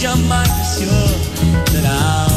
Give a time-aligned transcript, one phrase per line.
[0.00, 0.86] jamais se
[1.70, 2.29] terá.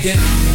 [0.00, 0.47] Yeah.